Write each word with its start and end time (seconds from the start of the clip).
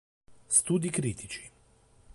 Studi 0.59 0.89
critici 0.89 1.45